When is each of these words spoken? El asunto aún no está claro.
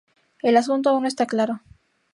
El 0.41 0.57
asunto 0.57 0.89
aún 0.89 1.03
no 1.03 1.07
está 1.07 1.27
claro. 1.27 1.61